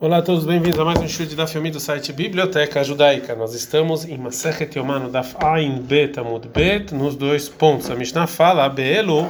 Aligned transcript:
Olá 0.00 0.18
a 0.18 0.22
todos, 0.22 0.44
bem-vindos 0.44 0.78
a 0.78 0.84
mais 0.84 1.00
um 1.00 1.04
estudo 1.04 1.34
da 1.34 1.44
filme 1.44 1.72
do 1.72 1.80
site 1.80 2.12
Biblioteca 2.12 2.84
Judaica. 2.84 3.34
Nós 3.34 3.52
estamos 3.52 4.04
em 4.04 4.16
Masechet 4.16 4.78
Yomano 4.78 5.10
Daf 5.10 5.34
Ain 5.44 5.80
Bet 5.80 6.20
Amud 6.20 6.46
Bet, 6.54 6.94
nos 6.94 7.16
dois 7.16 7.48
pontos. 7.48 7.90
A 7.90 7.96
Mishnah 7.96 8.28
fala 8.28 8.68
Beelo, 8.68 9.28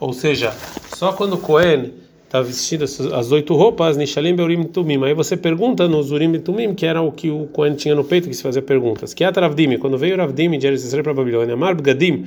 ou 0.00 0.14
seja, 0.14 0.50
só 0.96 1.12
quando 1.12 1.36
Cohen 1.36 1.92
está 2.24 2.40
vestido 2.40 2.84
as 2.84 3.32
oito 3.32 3.54
roupas, 3.54 3.98
Nishalim 3.98 4.34
Beurim 4.34 4.62
Tumim. 4.62 5.04
Aí 5.04 5.12
você 5.12 5.36
pergunta 5.36 5.86
nos 5.86 6.10
Urim 6.10 6.40
Tumim, 6.40 6.74
que 6.74 6.86
era 6.86 7.02
o 7.02 7.12
que 7.12 7.28
o 7.28 7.46
Cohen 7.48 7.74
tinha 7.74 7.94
no 7.94 8.02
peito, 8.02 8.30
que 8.30 8.34
se 8.34 8.42
fazia 8.42 8.62
perguntas. 8.62 9.12
Que 9.12 9.24
é 9.24 9.28
Ravdim, 9.28 9.76
quando 9.76 9.98
veio 9.98 10.16
Ravdim 10.16 10.58
de 10.58 10.68
Israel 10.68 11.02
para 11.02 11.12
a 11.12 11.16
Babilônia, 11.16 11.52
Amar 11.52 11.74
Bgadim, 11.74 12.24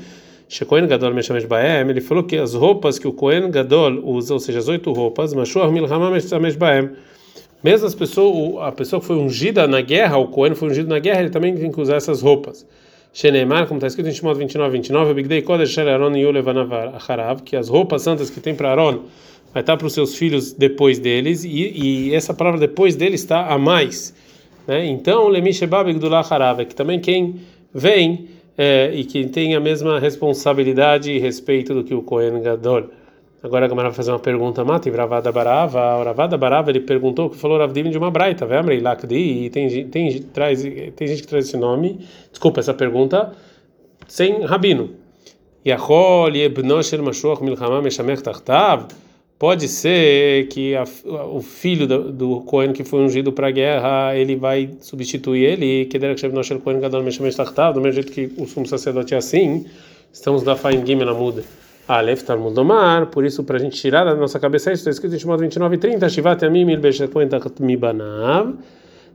Shekohen 0.48 0.86
Gadol 0.86 1.16
Meshamesh 1.16 1.45
Baem, 1.45 1.89
ele 1.89 2.00
falou 2.00 2.25
que 2.25 2.38
as 2.38 2.54
roupas 2.54 3.00
que 3.00 3.07
o 3.07 3.11
Cohen 3.11 3.50
Gadol 3.50 4.07
usa, 4.07 4.36
ou 4.36 4.39
seja, 4.39 4.59
as 4.59 4.68
oito 4.68 4.93
roupas, 4.93 5.34
Mashuach 5.34 5.71
Milchama 5.71 6.11
Meshamesh 6.11 6.55
Baem, 6.55 6.91
mesmo 7.64 7.88
as 7.88 7.96
pessoas, 7.96 8.64
a 8.68 8.71
pessoa 8.71 9.00
que 9.00 9.05
foi 9.05 9.18
ungida 9.18 9.67
na 9.67 9.81
guerra, 9.81 10.17
o 10.17 10.27
Cohen 10.27 10.55
foi 10.55 10.70
ungido 10.70 10.90
na 10.90 10.99
guerra, 10.99 11.22
ele 11.22 11.30
também 11.30 11.55
tem 11.55 11.72
que 11.72 11.80
usar 11.80 11.95
essas 11.95 12.22
roupas. 12.22 12.66
Shenemar, 13.13 13.67
como 13.67 13.77
está 13.77 13.88
escrito 13.88 14.09
em 14.09 14.13
Shimon 14.13 14.34
29, 14.34 14.72
29, 14.72 15.13
Bigdei 15.13 15.41
Kodesh 15.41 15.76
que 17.44 17.55
as 17.55 17.67
roupas 17.67 18.02
santas 18.03 18.30
que 18.30 18.39
tem 18.39 18.55
para 18.55 18.70
Aaron 18.70 19.02
vai 19.53 19.62
estar 19.62 19.76
para 19.76 19.86
os 19.86 19.94
seus 19.94 20.16
filhos 20.16 20.53
depois 20.53 20.98
deles, 20.98 21.44
e, 21.44 21.50
e 21.50 22.16
essa 22.16 22.34
palavra 22.34 22.59
depois 22.59 22.95
deles 22.95 23.22
está 23.22 23.48
a 23.48 23.58
mais. 23.58 24.14
Né? 24.66 24.86
Então, 24.86 25.28
Lemishebab 25.28 25.91
Gdulah 25.91 26.25
Harav, 26.30 26.66
que 26.66 26.73
também 26.73 27.00
quem 27.00 27.41
vem 27.73 28.28
é, 28.58 28.91
e 28.94 29.03
que 29.03 29.25
tem 29.25 29.55
a 29.55 29.59
mesma 29.59 30.00
responsabilidade 30.00 31.12
e 31.12 31.20
respeito 31.20 31.73
do 31.73 31.84
que 31.84 31.94
o 31.94 32.02
Kohen 32.02 32.41
Gadol. 32.41 32.86
Agora 33.44 33.66
a 33.66 33.68
Gamara 33.68 33.90
vai 33.90 33.95
fazer 33.95 34.12
uma 34.12 34.20
pergunta, 34.20 34.63
Mata, 34.63 34.88
e 34.88 34.91
Ravada 34.91 35.31
Barava, 35.31 35.98
o 35.98 36.04
Ravada 36.04 36.38
Barava, 36.38 36.70
ele 36.70 36.81
perguntou 36.81 37.27
que 37.27 37.36
falou 37.36 37.58
Ravdim 37.58 37.90
de 37.90 37.98
uma 37.98 38.12
braita, 38.12 38.45
Vemrei 38.45 38.80
Lakdi, 38.80 39.16
e 39.16 39.50
tem, 39.50 39.88
tem, 39.88 40.22
traz, 40.22 40.62
tem 40.62 41.08
gente 41.08 41.23
que 41.23 41.27
traz 41.27 41.47
esse 41.47 41.58
nome, 41.58 42.06
desculpa 42.30 42.59
essa 42.59 42.72
pergunta, 42.72 43.31
sem 44.08 44.45
rabino. 44.45 44.92
Yachol 45.66 46.36
Yebnoshel 46.36 47.02
Mashuach 47.02 47.42
Milchama 47.42 47.81
Meshamech 47.81 48.22
Tartav, 48.22 48.86
pode 49.39 49.67
ser 49.67 50.47
que 50.50 50.75
a, 50.75 50.84
o 51.34 51.42
filho 51.42 51.88
do, 51.88 52.42
Cohen 52.42 52.73
que 52.73 52.84
foi 52.84 53.00
ungido 53.00 53.34
para 53.34 53.47
a 53.47 53.52
guerra, 53.52 54.16
ele 54.16 54.36
vai 54.36 54.69
substituir 54.81 55.45
ele, 55.45 55.86
que 55.86 55.97
der 55.97 56.16
Noshel 56.31 56.59
Cohen 56.59 56.80
Gadol 56.80 57.02
Meshamech 57.02 57.36
Tartav, 57.36 57.73
do 57.73 57.81
mesmo 57.81 58.03
jeito 58.03 58.12
que 58.12 58.31
o 58.39 58.45
sumo 58.45 58.67
sacerdote 58.67 59.16
é 59.16 59.17
assim, 59.17 59.66
estamos 60.14 60.44
da 60.44 60.56
Faim 60.56 60.84
na 60.95 61.12
muda. 61.12 61.44
Aleph 61.97 62.23
Talmud 62.23 62.56
por 63.11 63.25
isso, 63.25 63.44
para 63.44 63.58
a 63.58 63.59
gente 63.59 63.80
tirar 63.80 64.06
da 64.06 64.16
nossa 64.16 64.39
cabeça 64.39 64.72
isso, 64.72 64.81
está 64.81 64.92
escrito 64.92 65.16
em 65.16 65.20
Shimon 65.20 65.38
29 65.38 65.75
e 65.75 65.78
30, 65.78 66.09
Shivat 66.09 66.44
Yamim 66.44 66.67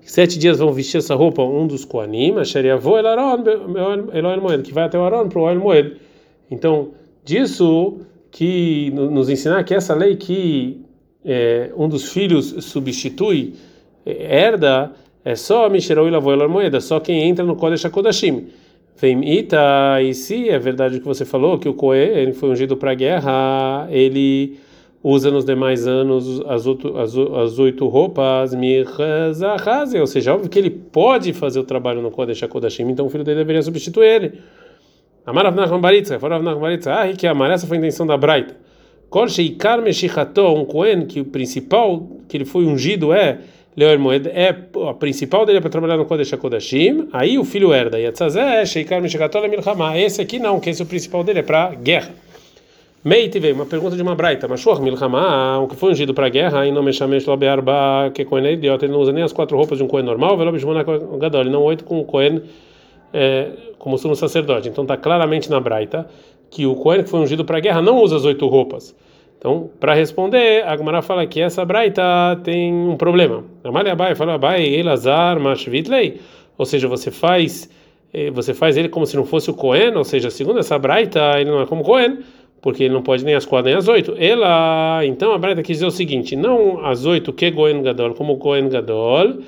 sete 0.06 0.38
dias 0.38 0.58
vão 0.58 0.72
vestir 0.72 0.98
essa 0.98 1.14
roupa 1.14 1.42
um 1.42 1.66
dos 1.66 1.84
Koanim, 1.84 2.38
Asher 2.38 2.64
Yavo 2.64 2.97
El 2.97 3.06
Aron, 3.06 3.42
El 4.12 4.41
Moed, 4.41 4.62
que 4.62 4.72
vai 4.72 4.84
até 4.84 4.98
o 4.98 5.02
Aron 5.02 5.28
para 5.28 5.41
o 5.41 5.50
El 5.50 5.58
Moed. 5.58 5.97
Então, 6.50 6.92
disso 7.24 7.98
que 8.30 8.91
nos 8.92 9.28
ensinar 9.28 9.64
que 9.64 9.74
essa 9.74 9.94
lei 9.94 10.14
que 10.16 10.80
é, 11.24 11.72
um 11.77 11.88
dos 11.88 12.12
filhos 12.12 12.54
substitui, 12.64 13.54
herda, 14.04 14.92
é 15.24 15.34
só 15.34 15.69
Misherou 15.69 16.06
El 16.06 16.14
Avo 16.14 16.32
El 16.32 16.48
Moed, 16.48 16.80
só 16.80 17.00
quem 17.00 17.28
entra 17.28 17.44
no 17.44 17.56
Kodesh 17.56 17.84
HaKodashim. 17.84 18.47
Vem 18.98 19.39
Ita, 19.39 20.00
e 20.02 20.14
se 20.14 20.48
é 20.48 20.58
verdade 20.58 20.97
o 20.97 21.00
que 21.00 21.06
você 21.06 21.25
falou, 21.25 21.58
que 21.58 21.69
o 21.69 21.75
Coe 21.75 21.98
ele 21.98 22.33
foi 22.33 22.48
ungido 22.48 22.77
para 22.78 22.92
a 22.92 22.94
guerra, 22.94 23.86
ele 23.91 24.58
usa 25.05 25.30
nos 25.30 25.44
demais 25.44 25.86
anos 25.86 26.41
as, 26.47 26.66
oito, 26.66 26.97
as, 26.97 27.14
as 27.14 27.58
oito 27.58 27.86
roupas, 27.88 28.53
ou 28.55 30.06
seja, 30.06 30.33
óbvio 30.33 30.48
que 30.48 30.58
ele 30.58 30.70
pode 30.70 31.34
fazer 31.34 31.61
o 31.61 31.64
trabalho 31.64 32.00
no 32.00 32.11
Kodesh 32.11 32.42
HaKodashim, 32.42 32.84
então 32.84 33.05
o 33.05 33.11
filho 33.11 33.22
dele 33.22 33.38
deveria 33.38 33.62
substituir 33.62 34.06
ele. 34.06 34.33
Amar 35.27 35.44
Avnachman 35.44 35.81
Baritza, 35.81 36.19
Baritza, 36.19 36.94
ah, 36.94 37.12
que 37.12 37.26
amar, 37.26 37.50
essa 37.50 37.66
foi 37.66 37.76
a 37.76 37.81
intenção 37.81 38.06
da 38.06 38.16
Braita. 38.16 38.56
Kol 39.10 39.28
Sheikar 39.28 39.82
Meshichato, 39.82 40.43
um 40.54 40.65
Cohen, 40.65 41.06
que 41.06 41.20
o 41.20 41.25
principal 41.25 42.09
que 42.28 42.37
ele 42.37 42.44
foi 42.44 42.65
ungido 42.65 43.12
é 43.12 43.41
Leor 43.76 43.98
Moed 43.98 44.26
é 44.28 44.56
a 44.88 44.94
principal 44.94 45.44
dele 45.44 45.59
é 45.59 45.60
para 45.60 45.69
trabalhar 45.69 45.98
no 45.98 46.06
Kodesh 46.06 46.32
HaKodashim, 46.32 47.09
aí 47.12 47.38
o 47.38 47.44
filho 47.44 47.75
herda. 47.75 48.00
Yatzazé, 48.00 48.64
Sheikar 48.64 49.03
Mishakatola 49.03 49.48
Milchama. 49.48 49.98
Esse 49.98 50.22
aqui 50.22 50.38
não, 50.38 50.59
que 50.59 50.70
esse 50.70 50.81
é 50.81 50.84
o 50.84 50.88
principal 50.88 51.22
dele 51.22 51.41
é 51.41 51.42
para 51.42 51.75
guerra. 51.75 52.10
Meite 53.04 53.38
veio 53.38 53.54
uma 53.54 53.66
pergunta 53.66 53.94
de 53.94 54.03
uma 54.03 54.14
braita, 54.14 54.48
Mashuach 54.48 54.81
Milchama, 54.81 55.60
o 55.60 55.69
que 55.69 55.76
foi 55.76 55.92
ungido 55.92 56.14
para 56.14 56.28
guerra, 56.31 56.66
e 56.66 56.72
não 56.72 56.82
Meshamesh 56.82 57.26
Lobearba, 57.26 58.10
que 58.14 58.25
Cohen 58.25 58.47
é 58.47 58.53
idiota, 58.54 58.87
ele 58.87 58.94
não 58.94 59.00
usa 59.00 59.12
nem 59.12 59.22
as 59.22 59.32
quatro 59.32 59.56
roupas 59.56 59.76
de 59.76 59.84
um 59.84 59.87
Cohen 59.87 60.04
normal, 60.04 60.38
Velo 60.38 60.50
Bishmona 60.50 60.82
Gadol, 60.82 61.44
não 61.44 61.62
oito 61.62 61.84
com 61.84 62.00
um 62.00 62.04
Cohen 62.04 62.43
é, 63.12 63.50
como 63.78 63.98
sumo 63.98 64.16
sacerdote. 64.16 64.69
Então 64.70 64.82
está 64.84 64.97
claramente 64.97 65.50
na 65.50 65.60
braita 65.60 66.08
que 66.50 66.66
o 66.66 66.75
Cohen 66.75 67.04
que 67.04 67.10
foi 67.10 67.20
ungido 67.20 67.44
para 67.44 67.60
guerra 67.60 67.82
não 67.82 68.03
usa 68.03 68.16
as 68.16 68.25
oito 68.25 68.47
roupas. 68.48 68.97
Então, 69.46 69.70
para 69.78 69.94
responder, 69.94 70.64
a 70.66 70.76
Gemara 70.76 71.00
fala 71.00 71.24
que 71.24 71.40
essa 71.40 71.64
braita 71.64 72.02
tem 72.42 72.74
um 72.74 72.96
problema. 72.96 73.44
Amália 73.62 73.92
Abai 73.92 74.12
fala 74.16 74.34
Abai, 74.34 74.64
Elazar, 74.64 75.38
Mashvitlei, 75.38 76.20
ou 76.58 76.66
seja, 76.66 76.88
você 76.88 77.12
faz 77.12 77.70
eh, 78.12 78.28
você 78.32 78.52
faz 78.52 78.76
ele 78.76 78.88
como 78.88 79.06
se 79.06 79.16
não 79.16 79.24
fosse 79.24 79.48
o 79.48 79.54
Cohen, 79.54 79.94
ou 79.94 80.02
seja, 80.02 80.30
segundo 80.30 80.58
essa 80.58 80.76
braita, 80.76 81.20
ele 81.38 81.48
não 81.48 81.60
é 81.60 81.66
como 81.66 81.84
Cohen, 81.84 82.18
porque 82.60 82.82
ele 82.82 82.94
não 82.94 83.04
pode 83.04 83.24
nem 83.24 83.36
as 83.36 83.46
quatro 83.46 83.66
nem 83.66 83.78
as 83.78 83.86
oito. 83.86 84.16
Ela, 84.18 85.02
então 85.04 85.32
a 85.32 85.38
braita 85.38 85.62
quis 85.62 85.76
dizer 85.76 85.86
o 85.86 85.92
seguinte: 85.92 86.34
não 86.34 86.84
as 86.84 87.06
oito 87.06 87.32
que 87.32 87.52
Cohen 87.52 87.84
Gadol, 87.84 88.14
como 88.14 88.38
Cohen 88.38 88.68
Gadol, 88.68 89.42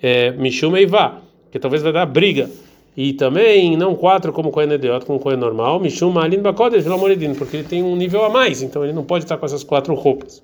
é, 0.00 0.30
Mishum 0.30 0.76
Eivá, 0.76 1.22
que 1.50 1.58
talvez 1.58 1.82
vai 1.82 1.92
dar 1.92 2.06
briga. 2.06 2.48
E 2.96 3.12
também 3.12 3.76
não 3.76 3.94
quatro 3.94 4.32
como 4.32 4.50
Kohen 4.50 4.72
Ediot, 4.72 5.06
como 5.06 5.20
Kohen 5.20 5.36
normal, 5.36 5.78
Mishum 5.78 6.10
Malin 6.10 6.40
Bakodesh, 6.40 6.82
pelo 6.82 6.96
amor 6.96 7.10
de 7.10 7.16
Deus, 7.16 7.38
porque 7.38 7.58
ele 7.58 7.68
tem 7.68 7.82
um 7.82 7.96
nível 7.96 8.24
a 8.24 8.28
mais, 8.28 8.62
então 8.62 8.82
ele 8.82 8.92
não 8.92 9.04
pode 9.04 9.24
estar 9.24 9.36
com 9.36 9.46
essas 9.46 9.62
quatro 9.62 9.94
roupas. 9.94 10.42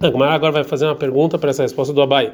Agora 0.00 0.52
vai 0.52 0.64
fazer 0.64 0.86
uma 0.86 0.94
pergunta 0.94 1.38
para 1.38 1.50
essa 1.50 1.62
resposta 1.62 1.92
do 1.92 2.00
Abai. 2.00 2.32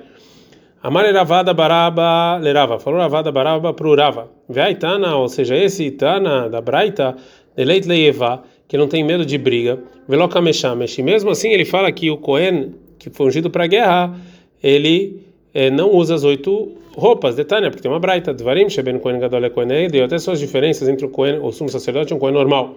Amar 0.82 1.04
Ravada 1.12 1.52
Baraba 1.52 2.36
Lerava, 2.36 2.78
falou 2.78 3.00
Ravada 3.00 3.32
Baraba 3.32 3.74
para 3.74 3.88
o 3.88 3.96
Rava. 3.96 4.30
Veaitana, 4.48 5.16
ou 5.16 5.28
seja, 5.28 5.56
esse 5.56 5.84
Itana 5.84 6.48
da 6.48 6.60
Braita, 6.60 7.16
Deleit 7.56 7.88
Leieva, 7.88 8.44
que 8.68 8.78
não 8.78 8.86
tem 8.86 9.02
medo 9.02 9.26
de 9.26 9.36
briga, 9.36 9.82
Veloka 10.06 10.40
Meshamesh. 10.40 10.98
E 10.98 11.02
mesmo 11.02 11.30
assim 11.30 11.50
ele 11.50 11.64
fala 11.64 11.90
que 11.90 12.08
o 12.10 12.16
Kohen, 12.16 12.74
que 12.98 13.10
foi 13.10 13.26
ungido 13.26 13.50
para 13.50 13.64
a 13.64 13.66
guerra, 13.66 14.14
ele 14.62 15.25
é, 15.56 15.70
não 15.70 15.90
usa 15.90 16.14
as 16.14 16.22
oito 16.22 16.76
roupas 16.94 17.34
de 17.34 17.42
Tânia, 17.42 17.70
porque 17.70 17.80
tem 17.80 17.90
uma 17.90 17.98
braita, 17.98 18.34
Dvarim, 18.34 18.68
Sheben 18.68 18.98
Kohen 18.98 19.18
Gadol 19.18 19.42
e 19.42 19.48
Kohen 19.48 19.72
Eid, 19.72 19.96
e 19.96 20.02
até 20.02 20.18
são 20.18 20.34
as 20.34 20.38
diferenças 20.38 20.86
entre 20.86 21.06
o 21.06 21.08
Kohen, 21.08 21.38
o 21.38 21.50
sumo 21.50 21.70
sacerdote 21.70 22.12
e 22.12 22.14
um 22.14 22.18
Kohen 22.18 22.34
normal. 22.34 22.74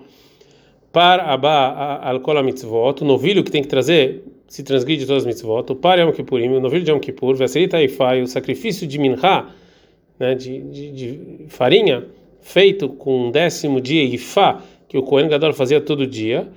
Par 0.89 1.19
Abba 1.19 1.99
Alkola 2.01 2.41
Mitzvot, 2.41 3.01
o 3.01 3.05
novilho 3.05 3.43
que 3.43 3.51
tem 3.51 3.61
que 3.61 3.67
trazer, 3.67 4.23
se 4.47 4.63
transgride 4.63 5.05
todas 5.05 5.23
as 5.23 5.27
mitzvot, 5.27 5.69
o 5.69 5.75
Par 5.75 5.99
Yom 5.99 6.13
Kippurim, 6.13 6.47
o 6.53 6.61
novilho 6.61 6.85
de 6.85 6.91
Yom 6.91 6.99
Kippur, 6.99 7.35
Veserita 7.35 7.83
Ifai, 7.83 8.21
o 8.21 8.27
sacrifício 8.27 8.87
de 8.87 8.97
Minha, 8.97 9.47
né, 10.17 10.33
de, 10.33 10.61
de, 10.61 10.91
de, 10.91 11.19
farinha, 11.49 12.05
feito 12.39 12.87
com 12.87 13.27
um 13.27 13.29
décimo 13.29 13.81
dia 13.81 14.05
Ifá, 14.05 14.63
que 14.87 14.97
o 14.97 15.03
Kohen 15.03 15.27
Gadol 15.27 15.51
fazia 15.51 15.81
todo 15.81 16.07
dia, 16.07 16.47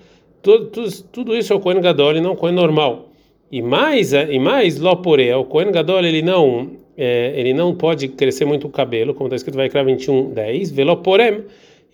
tudo, 0.40 0.66
tudo, 0.66 1.02
tudo 1.10 1.36
isso 1.36 1.52
é 1.52 1.56
o 1.56 1.60
Kohen 1.60 1.80
Gadol 1.80 2.14
e 2.14 2.20
não 2.20 2.34
o 2.34 2.36
Kohen 2.36 2.54
normal. 2.54 3.11
E 3.52 3.60
mais, 3.60 4.14
e 4.14 4.38
mais 4.38 4.78
Lopore, 4.78 5.30
o 5.34 5.44
Kohen 5.44 5.70
Gadol, 5.70 6.02
ele 6.06 6.22
não, 6.22 6.70
é, 6.96 7.38
ele 7.38 7.52
não 7.52 7.74
pode 7.74 8.08
crescer 8.08 8.46
muito 8.46 8.66
o 8.66 8.70
cabelo, 8.70 9.12
como 9.12 9.26
está 9.26 9.36
escrito 9.36 9.56
vai 9.56 9.68
criar 9.68 9.82
21, 9.82 10.30
10. 10.30 10.70
Veloporem, 10.70 11.44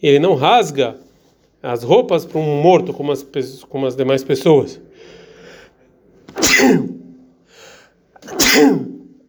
ele 0.00 0.20
não 0.20 0.36
rasga 0.36 0.94
as 1.60 1.82
roupas 1.82 2.24
para 2.24 2.38
um 2.38 2.62
morto, 2.62 2.92
como 2.92 3.10
as, 3.10 3.24
como 3.68 3.86
as 3.86 3.96
demais 3.96 4.22
pessoas. 4.22 4.80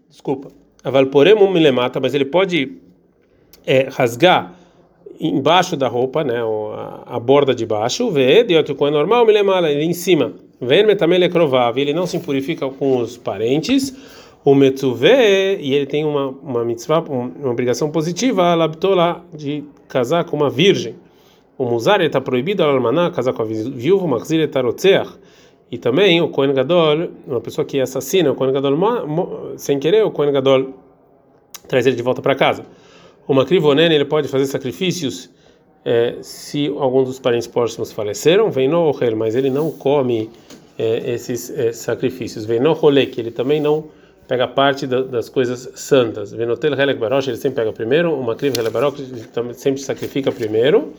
Desculpa. 0.08 0.52
A 0.84 0.92
Valporem 0.92 1.34
um 1.34 1.52
milemata, 1.52 2.00
mas 2.00 2.14
ele 2.14 2.26
pode 2.26 2.78
é, 3.66 3.88
rasgar 3.90 4.54
embaixo 5.20 5.76
da 5.76 5.88
roupa, 5.88 6.24
né, 6.24 6.42
a, 6.42 7.16
a 7.16 7.20
borda 7.20 7.56
de 7.56 7.66
baixo, 7.66 8.12
vê, 8.12 8.44
de 8.44 8.56
outro 8.56 8.78
é 8.86 8.92
normal, 8.92 9.26
milemala, 9.26 9.72
ele 9.72 9.84
em 9.84 9.94
cima. 9.94 10.36
É 10.62 11.80
ele 11.80 11.94
não 11.94 12.06
se 12.06 12.20
purifica 12.20 12.70
com 12.70 12.98
os 12.98 13.18
parentes, 13.18 13.96
o 14.44 14.54
metzuvé, 14.54 15.56
e 15.60 15.74
ele 15.74 15.86
tem 15.86 16.04
uma, 16.04 16.28
uma 16.28 16.66
mitzvah, 16.66 17.00
uma 17.00 17.50
obrigação 17.50 17.90
positiva, 17.90 18.54
labtola, 18.56 19.24
de 19.34 19.64
casar 19.88 20.26
com 20.26 20.36
uma 20.36 20.50
virgem. 20.50 20.96
O 21.58 21.66
muzar 21.66 22.02
está 22.02 22.20
proibido, 22.22 22.64
almaná, 22.64 23.10
casar 23.12 23.34
com 23.34 23.42
a 23.42 23.46
viúva, 23.46 24.08
maxir 24.08 24.40
etarotzeach. 24.40 25.12
E 25.72 25.78
também 25.78 26.22
o 26.22 26.30
Kohen 26.30 26.54
Gadol, 26.54 27.10
uma 27.28 27.42
pessoa 27.42 27.64
que 27.64 27.80
assassina 27.80 28.32
o 28.32 28.36
Kohen 28.36 28.52
Gadol 28.52 29.54
sem 29.56 29.78
querer, 29.78 30.04
o 30.04 30.12
Kohen 30.12 30.32
Gadol 30.32 30.74
traz 31.68 31.86
ele 31.86 31.96
de 31.96 32.02
volta 32.02 32.22
para 32.22 32.34
casa. 32.34 32.66
O 33.28 33.34
Makrivonen, 33.34 33.94
ele 33.94 34.06
pode 34.06 34.28
fazer 34.28 34.46
sacrifícios 34.48 35.30
é, 35.86 36.18
se 36.22 36.68
algum 36.68 37.04
dos 37.04 37.20
parentes 37.20 37.48
próximos 37.48 37.92
faleceram, 37.92 38.52
vem 38.52 38.68
no 38.68 38.92
mas 39.16 39.36
ele 39.36 39.50
não 39.50 39.72
come 39.72 40.30
é, 40.78 41.12
esses 41.12 41.50
é, 41.50 41.72
sacrifícios. 41.72 42.46
Vem 42.46 42.60
no 42.60 42.74
rolê, 42.74 43.06
que 43.06 43.20
ele 43.22 43.32
também 43.32 43.62
não 43.62 43.86
pega 44.28 44.48
parte 44.48 44.86
da, 44.86 45.02
das 45.02 45.30
coisas 45.30 45.72
santas. 45.76 46.32
Vem 46.32 46.46
no 46.46 46.56
tel 46.56 46.74
helek 46.74 47.00
barosh, 47.00 47.28
ele 47.28 47.38
sempre 47.38 47.58
pega 47.62 47.74
primeiro. 47.74 48.14
Uma 48.14 48.36
kriv 48.36 48.56
helek 48.58 48.76
ele 49.38 49.54
sempre 49.54 49.82
sacrifica 49.82 50.32
primeiro. 50.32 50.94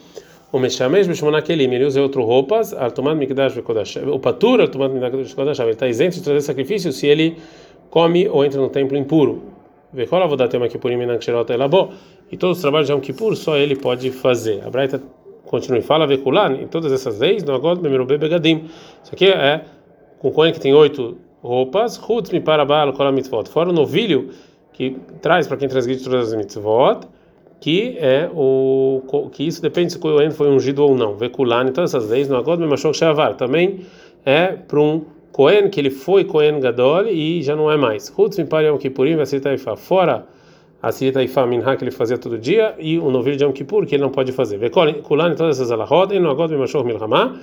O 0.52 0.58
meshamesh 0.58 1.06
b'shmona 1.06 1.40
kelim, 1.40 1.72
ele 1.72 1.84
usa 1.84 2.02
outras 2.02 2.24
roupas. 2.24 2.74
Mikdash 3.16 3.54
v'kodash. 3.54 3.96
O 4.12 4.18
patur 4.18 4.60
altumad 4.60 4.90
mikdash 4.92 5.32
v'kodash. 5.32 5.60
Ele 5.60 5.70
está 5.70 5.86
isento 5.86 6.16
de 6.16 6.22
trazer 6.22 6.40
sacrifício 6.40 6.92
se 6.92 7.06
ele 7.06 7.36
come 7.88 8.28
ou 8.28 8.44
entra 8.44 8.60
no 8.60 8.68
templo 8.68 8.98
impuro. 8.98 9.40
Vekol 9.92 10.22
avodat 10.22 10.54
yom 10.54 10.68
kippurim 10.68 10.98
minakshirot 10.98 11.50
elabo. 11.52 11.90
E 12.19 12.19
todos 12.36 12.58
os 12.58 12.62
trabalhos 12.62 12.86
de 12.86 12.92
Yom 12.92 13.00
Kippur 13.00 13.36
só 13.36 13.56
ele 13.56 13.76
pode 13.76 14.10
fazer. 14.10 14.62
A 14.64 14.70
Braita 14.70 15.02
continua 15.44 15.78
e 15.80 15.82
fala 15.82 16.06
vekulan 16.06 16.54
em 16.62 16.68
todas 16.68 16.92
essas 16.92 17.18
leis 17.18 17.42
no 17.42 17.52
agod 17.52 17.80
bemerube 17.80 18.16
begadim. 18.16 18.66
Isso 19.02 19.12
aqui 19.12 19.26
é 19.26 19.64
com 20.20 20.30
Cohen 20.30 20.52
que 20.52 20.60
tem 20.60 20.72
oito 20.72 21.16
roupas, 21.42 21.96
chutz 21.98 22.30
mi 22.30 22.40
parabal 22.40 22.92
kol 22.92 23.10
mitzvot. 23.10 23.48
Fora 23.48 23.70
o 23.70 23.72
novilho 23.72 24.30
que 24.72 24.96
traz 25.20 25.48
para 25.48 25.56
quem 25.56 25.68
transgride 25.68 26.04
todas 26.04 26.28
as 26.28 26.38
mitzvot, 26.38 27.00
que 27.58 27.96
é 27.98 28.30
o 28.32 29.02
que 29.32 29.46
isso 29.46 29.60
depende 29.60 29.92
se 29.92 29.98
o 29.98 30.00
Cohen 30.00 30.30
foi 30.30 30.48
ungido 30.48 30.84
ou 30.84 30.94
não. 30.94 31.16
Vekulan 31.16 31.64
em 31.68 31.72
todas 31.72 31.94
essas 31.94 32.08
leis 32.08 32.28
no 32.28 32.36
agod 32.36 32.62
bemashok 32.62 32.96
shavar. 32.96 33.34
Também 33.34 33.80
é 34.24 34.52
para 34.52 34.80
um 34.80 35.04
Cohen 35.32 35.68
que 35.68 35.80
ele 35.80 35.90
foi 35.90 36.24
Cohen 36.24 36.60
Gadol 36.60 37.08
e 37.08 37.42
já 37.42 37.56
não 37.56 37.70
é 37.70 37.76
mais. 37.76 38.12
Chutz 38.14 38.38
mi 38.38 38.44
par 38.44 38.62
Yom 38.64 38.78
Kippurim 38.78 39.16
vai 39.16 39.26
fora 39.76 40.26
a 40.82 40.92
Sirita 40.92 41.22
Ifá 41.22 41.46
Minha 41.46 41.76
que 41.76 41.84
ele 41.84 41.90
fazia 41.90 42.16
todo 42.16 42.38
dia 42.38 42.74
e 42.78 42.98
o 42.98 43.10
novilho 43.10 43.36
de 43.36 43.44
Yom 43.44 43.52
Kippur 43.52 43.86
que 43.86 43.94
ele 43.94 44.02
não 44.02 44.10
pode 44.10 44.32
fazer. 44.32 44.58
Kulan 44.70 45.34
todas 45.34 45.58
essas 45.58 45.70
alahot, 45.70 46.14
e 46.14 46.18
no 46.18 46.30
agod 46.30 46.52
bimashor 46.52 46.84
milhamá, 46.84 47.38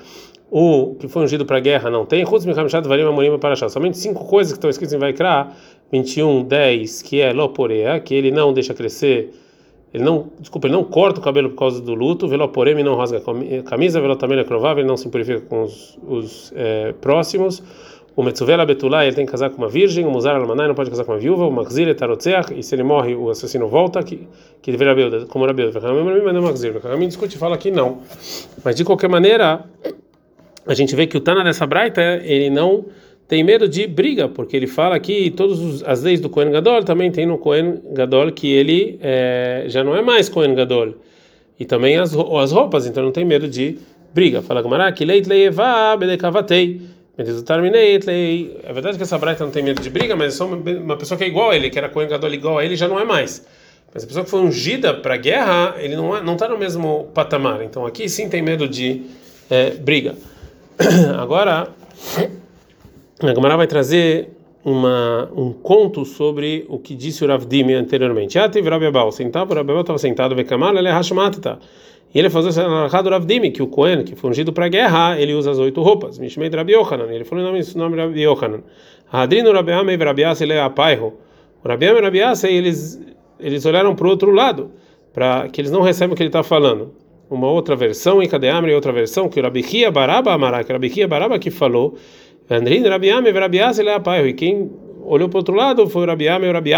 o 0.49 0.95
que 0.99 1.07
foi 1.07 1.23
ungido 1.23 1.45
para 1.45 1.57
a 1.57 1.59
guerra 1.59 1.89
não 1.89 2.05
tem. 2.05 2.25
Chutz 2.25 2.45
milhamshat 2.45 2.87
varim 2.87 3.03
amorim 3.03 3.37
para 3.37 3.53
achar. 3.53 3.69
Somente 3.69 3.97
cinco 3.97 4.25
coisas 4.25 4.53
que 4.53 4.57
estão 4.57 4.69
escritas 4.69 4.93
em 4.93 4.99
Vaikra 4.99 5.49
21, 5.91 6.43
10, 6.43 7.01
que 7.01 7.21
é 7.21 7.31
loporea, 7.33 7.99
que 7.99 8.13
ele 8.15 8.31
não 8.31 8.53
deixa 8.53 8.73
crescer 8.73 9.33
ele 9.93 10.03
não, 10.03 10.27
desculpa, 10.39 10.67
ele 10.67 10.75
não 10.75 10.83
corta 10.83 11.19
o 11.19 11.23
cabelo 11.23 11.49
por 11.49 11.57
causa 11.57 11.81
do 11.81 11.93
luto, 11.93 12.27
veloporem 12.27 12.83
não 12.83 12.95
rasga 12.95 13.19
a 13.19 13.63
camisa, 13.63 14.01
velotamela 14.01 14.43
provável, 14.43 14.81
ele 14.81 14.87
não 14.87 14.97
se 14.97 15.07
purifica 15.09 15.41
com 15.41 15.63
os, 15.63 15.97
os 16.05 16.53
é, 16.55 16.93
próximos. 16.93 17.63
O 18.17 18.23
Metzuvela 18.23 18.65
Betulá, 18.65 19.05
ele 19.05 19.15
tem 19.15 19.27
que 19.27 19.31
casar 19.31 19.51
com 19.51 19.59
uma 19.59 19.69
virgem, 19.69 20.03
o 20.03 20.09
Muzar 20.09 20.35
Almanai 20.35 20.67
não 20.67 20.73
pode 20.73 20.89
casar 20.89 21.05
com 21.05 21.11
uma 21.11 21.19
viúva, 21.19 21.45
o 21.45 21.51
Maxir 21.51 21.93
Tarotzeach, 21.93 22.51
e 22.51 22.63
se 22.63 22.73
ele 22.73 22.81
morre, 22.81 23.13
o 23.13 23.29
assassino 23.29 23.67
volta, 23.67 24.01
que, 24.01 24.27
que 24.59 24.71
deveria 24.71 24.93
Rabiuda, 24.93 25.27
como 25.27 25.45
Rabiuda. 25.45 25.79
Mas 25.79 26.33
não 26.33 26.41
Maxir, 26.41 26.73
o 26.75 27.07
discute 27.07 27.35
e 27.35 27.37
fala 27.37 27.55
que 27.59 27.69
não. 27.69 27.99
Mas 28.65 28.75
de 28.75 28.83
qualquer 28.83 29.07
maneira, 29.07 29.63
a 30.65 30.73
gente 30.73 30.95
vê 30.95 31.05
que 31.05 31.15
o 31.15 31.21
Tana 31.21 31.43
dessa 31.43 31.67
Braita, 31.67 32.01
ele 32.23 32.49
não 32.49 32.85
tem 33.27 33.43
medo 33.43 33.69
de 33.69 33.85
briga, 33.85 34.27
porque 34.27 34.57
ele 34.57 34.65
fala 34.65 34.99
que 34.99 35.29
todas 35.29 35.83
as 35.83 36.01
leis 36.01 36.19
do 36.19 36.27
Kohen 36.27 36.49
Gadol 36.49 36.83
também 36.83 37.11
tem 37.11 37.27
no 37.27 37.37
Kohen 37.37 37.79
Gadol 37.91 38.31
que 38.31 38.51
ele 38.51 38.97
é, 38.99 39.65
já 39.67 39.83
não 39.83 39.95
é 39.95 40.01
mais 40.01 40.27
Kohen 40.27 40.55
Gadol. 40.55 40.95
E 41.59 41.65
também 41.65 41.97
as, 41.97 42.15
as 42.15 42.51
roupas, 42.51 42.87
então 42.87 43.03
não 43.03 43.11
tem 43.11 43.23
medo 43.23 43.47
de 43.47 43.77
briga. 44.11 44.41
Fala 44.41 44.63
Gamara, 44.63 44.91
que 44.91 45.05
leit 45.05 45.29
leiva 45.29 45.95
bedekavatei. 45.97 46.96
É 47.17 48.73
verdade 48.73 48.97
que 48.97 49.03
essa 49.03 49.17
Braita 49.17 49.43
não 49.43 49.51
tem 49.51 49.63
medo 49.63 49.81
de 49.81 49.89
briga, 49.89 50.15
mas 50.15 50.33
é 50.35 50.37
só 50.37 50.45
uma 50.45 50.95
pessoa 50.95 51.17
que 51.17 51.23
é 51.23 51.27
igual 51.27 51.49
a 51.49 51.55
ele, 51.55 51.69
que 51.69 51.77
era 51.77 51.89
Cohen 51.89 52.07
igual 52.31 52.59
a 52.59 52.63
ele, 52.63 52.75
já 52.75 52.87
não 52.87 52.99
é 52.99 53.03
mais. 53.03 53.45
Mas 53.91 54.03
a 54.03 54.07
pessoa 54.07 54.23
que 54.23 54.29
foi 54.29 54.41
ungida 54.41 54.93
para 54.93 55.15
a 55.15 55.17
guerra, 55.17 55.75
ele 55.79 55.95
não 55.95 56.15
é, 56.15 56.21
não 56.21 56.33
está 56.33 56.47
no 56.47 56.57
mesmo 56.57 57.09
patamar. 57.13 57.63
Então 57.63 57.85
aqui 57.85 58.07
sim 58.07 58.29
tem 58.29 58.41
medo 58.41 58.67
de 58.67 59.01
é, 59.49 59.71
briga. 59.71 60.15
Agora, 61.17 61.69
a 63.19 63.33
Gamara 63.33 63.57
vai 63.57 63.65
trazer 63.65 64.29
uma, 64.63 65.29
um 65.35 65.51
conto 65.51 66.05
sobre 66.05 66.65
o 66.69 66.77
que 66.77 66.93
disse 66.93 67.23
o 67.23 67.27
Rav 67.27 67.45
Dimi 67.45 67.73
anteriormente. 67.73 68.37
Ah, 68.37 68.49
teve 68.49 68.69
Rabi 68.69 68.85
Abal 68.85 69.11
sentado, 69.11 69.51
o 69.51 69.55
Rabi 69.55 69.71
Abal 69.71 69.81
estava 69.81 69.97
sentado, 69.97 70.35
Vekamal, 70.35 70.77
ele 70.77 70.89
é 70.89 70.91
Hashmatata. 70.91 71.57
E 72.13 72.19
ele 72.19 72.29
falou 72.29 72.49
Dimi, 73.25 73.51
que 73.51 73.61
o 73.61 73.67
Cohen, 73.67 74.03
que 74.03 74.15
foi 74.15 74.29
ungido 74.29 74.53
para 74.53 74.65
a 74.65 74.69
guerra, 74.69 75.19
ele 75.19 75.33
usa 75.33 75.51
as 75.51 75.59
oito 75.59 75.81
roupas. 75.81 76.17
Mishmei 76.17 76.49
Rabi 76.49 76.73
Yohanan. 76.73 77.11
Ele 77.11 77.23
falou 77.23 77.43
o 77.43 77.47
nome, 77.47 77.61
nome 77.75 77.97
Rabi 77.97 78.21
Yohanan. 78.21 78.61
Hadrino 79.11 79.51
Rabi 79.51 79.71
Amei 79.71 79.97
Rabi 79.97 80.23
ele 80.41 80.53
é 80.53 80.61
apairo. 80.61 81.13
O 81.63 81.67
Rabi 81.67 81.87
Amei 81.87 82.21
e 82.21 82.47
eles, 82.47 82.99
eles 83.39 83.65
olharam 83.65 83.93
para 83.95 84.07
o 84.07 84.09
outro 84.09 84.31
lado, 84.31 84.71
para 85.13 85.47
que 85.49 85.61
eles 85.61 85.71
não 85.71 85.81
recebem 85.81 86.13
o 86.13 86.15
que 86.15 86.23
ele 86.23 86.29
está 86.29 86.43
falando. 86.43 86.93
Uma 87.29 87.51
outra 87.51 87.75
versão, 87.75 88.23
em 88.23 88.27
Kadeamri, 88.27 88.73
outra 88.73 88.93
versão, 88.93 89.27
que 89.27 89.39
o 89.39 89.43
Rabi 89.43 89.61
Chia 89.61 89.91
Baraba 89.91 90.31
Amará, 90.33 90.63
que 90.63 90.71
o 90.71 90.73
Rabi 90.73 90.89
Chia 90.89 91.07
Baraba 91.07 91.37
que 91.37 91.51
falou. 91.51 91.95
Andrino 92.49 92.87
Rabi 92.89 93.09
Amei 93.09 93.33
Rabi 93.33 93.57
ele 93.57 93.89
é 93.89 93.93
apairo. 93.93 94.27
E 94.27 94.33
quem 94.33 94.71
olhou 95.03 95.27
para 95.27 95.37
o 95.37 95.39
outro 95.39 95.55
lado 95.55 95.87
foi 95.89 96.03
o 96.03 96.05
Rabi 96.07 96.29
Amei 96.29 96.49
e 96.49 96.53
Rabi 96.53 96.71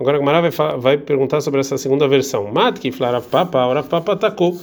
Agora 0.00 0.16
a 0.16 0.20
Gemara 0.20 0.40
vai, 0.40 0.78
vai 0.78 0.96
perguntar 0.96 1.42
sobre 1.42 1.60
essa 1.60 1.76
segunda 1.76 2.08
versão. 2.08 2.50
Matki 2.50 2.90
Flarav 2.90 3.26
Papa, 3.26 3.66
o 3.66 3.74
Rav 3.74 3.86
Papa 3.86 4.14
atacou. 4.14 4.58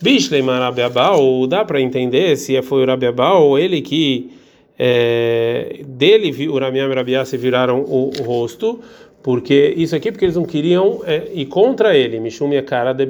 Bishlei 0.00 0.40
Marabiabal, 0.40 1.46
dá 1.46 1.62
para 1.62 1.78
entender 1.78 2.36
se 2.36 2.60
foi 2.62 2.84
o 2.84 2.86
Rabiabal 2.86 3.58
ele 3.58 3.82
que 3.82 4.30
é, 4.78 5.80
dele 5.86 6.30
o 6.48 6.58
e 6.58 6.94
Rabiá 6.94 7.24
se 7.26 7.36
viraram 7.36 7.80
o, 7.82 8.12
o, 8.18 8.22
rosto, 8.22 8.80
porque 9.22 9.74
isso 9.76 9.94
aqui 9.94 10.10
porque 10.10 10.24
eles 10.24 10.36
não 10.36 10.44
queriam 10.44 11.02
é, 11.04 11.32
ir 11.34 11.46
contra 11.46 11.94
ele, 11.94 12.18
Mishum 12.18 12.50
cara 12.64 12.94
de 12.94 13.04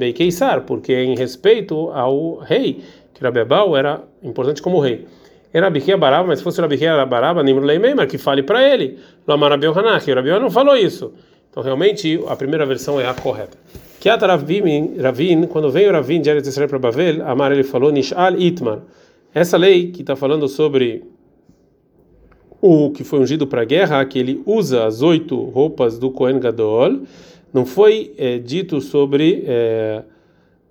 porque 0.65 0.93
em 0.93 1.15
respeito 1.15 1.91
ao 1.91 2.39
rei, 2.39 2.81
que 3.13 3.23
Rabiabal 3.23 3.77
era 3.77 4.03
importante 4.21 4.61
como 4.61 4.79
rei. 4.79 5.05
Era 5.53 5.67
Rabiquia 5.67 5.97
Baraba, 5.97 6.27
mas 6.27 6.39
se 6.39 6.43
fosse 6.43 6.59
Rabiquia 6.59 7.05
Baraba, 7.05 7.41
Nimro 7.41 7.63
Leimeimar, 7.63 8.07
que 8.07 8.17
fale 8.17 8.43
para 8.43 8.67
ele. 8.67 8.97
Lamarabiel 9.25 9.77
Hanaki, 9.77 10.11
o 10.11 10.15
Rabiel 10.15 10.39
não 10.39 10.51
falou 10.51 10.75
isso. 10.75 11.13
Então, 11.59 11.65
realmente, 11.65 12.17
a 12.25 12.37
primeira 12.37 12.65
versão 12.65 13.01
é 13.01 13.05
a 13.05 13.13
correta. 13.13 13.57
Kiat 13.99 14.23
Ravin, 14.25 15.45
quando 15.47 15.69
veio 15.69 15.91
Ravin 15.91 16.21
de 16.21 16.29
Eretz 16.29 16.47
Israel 16.47 16.69
para 16.69 16.79
Bavel, 16.79 17.27
Amar 17.27 17.51
ele 17.51 17.65
falou 17.65 17.91
Nishal 17.91 18.39
Itmar. 18.39 18.79
Essa 19.33 19.57
lei 19.57 19.91
que 19.91 19.99
está 19.99 20.15
falando 20.15 20.47
sobre 20.47 21.03
o 22.61 22.91
que 22.91 23.03
foi 23.03 23.19
ungido 23.19 23.45
para 23.45 23.63
a 23.63 23.65
guerra, 23.65 24.05
que 24.05 24.17
ele 24.17 24.41
usa 24.45 24.85
as 24.85 25.01
oito 25.01 25.35
roupas 25.35 25.99
do 25.99 26.09
Kohen 26.11 26.39
Gadol, 26.39 27.01
não 27.53 27.65
foi 27.65 28.13
é, 28.17 28.37
dito 28.37 28.79
sobre 28.79 29.43
é, 29.45 30.03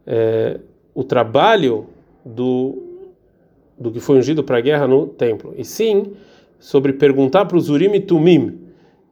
é, 0.06 0.60
o 0.94 1.04
trabalho 1.04 1.86
do 2.24 2.82
do 3.78 3.92
que 3.92 4.00
foi 4.00 4.18
ungido 4.18 4.42
para 4.42 4.56
a 4.56 4.60
guerra 4.60 4.88
no 4.88 5.06
templo, 5.06 5.54
e 5.56 5.64
sim 5.64 6.14
sobre 6.58 6.94
perguntar 6.94 7.44
para 7.44 7.58
os 7.58 7.68
Urim 7.68 7.92
e 7.92 8.00
Tumim 8.00 8.67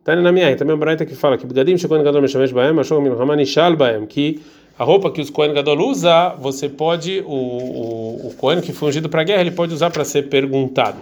Tá 0.06 0.14
na 0.14 0.30
minha 0.30 0.54
também 0.54 0.72
a 0.72 0.76
Braita 0.76 1.04
que 1.04 1.16
fala 1.16 1.36
que 1.36 1.44
Begadim 1.44 1.76
Shekohen 1.76 2.04
Gadol 2.04 2.22
Meshamesh 2.22 2.52
Baem, 2.52 2.78
Ashom 2.78 3.00
Min 3.00 3.10
Haman 3.10 3.42
Ishal 3.42 3.74
Baem, 3.74 4.06
que 4.06 4.40
a 4.78 4.84
roupa 4.84 5.10
que 5.10 5.20
os 5.20 5.30
Kohen 5.30 5.52
Gadol 5.52 5.80
usa, 5.80 6.32
você 6.38 6.68
pode, 6.68 7.24
o, 7.26 7.32
o, 7.32 8.28
o 8.28 8.34
Kohen 8.36 8.60
que 8.60 8.72
foi 8.72 8.90
ungido 8.90 9.08
para 9.08 9.22
a 9.22 9.24
guerra, 9.24 9.40
ele 9.40 9.50
pode 9.50 9.74
usar 9.74 9.90
para 9.90 10.04
ser 10.04 10.28
perguntado. 10.28 10.96